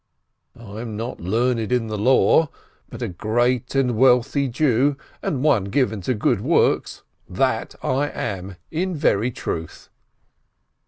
I 0.59 0.81
am 0.81 0.97
not 0.97 1.21
learned 1.21 1.71
in 1.71 1.85
the 1.85 1.95
Law, 1.95 2.49
but 2.89 3.03
a 3.03 3.07
great 3.07 3.75
and 3.75 3.95
wealthy 3.95 4.47
Jew, 4.47 4.97
and 5.21 5.43
one 5.43 5.65
given 5.65 6.01
to 6.01 6.15
good 6.15 6.41
works, 6.41 7.03
that 7.29 7.75
am 7.83 8.49
I 8.51 8.57
in 8.71 8.95
very 8.95 9.29
truth 9.29 9.89